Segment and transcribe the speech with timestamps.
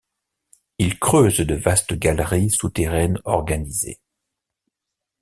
[0.79, 3.99] Ils creusent de vastes galeries souterraines organisées.